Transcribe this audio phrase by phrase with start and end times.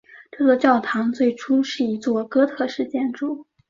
[0.31, 3.45] 这座教堂最初是一座哥特式建筑。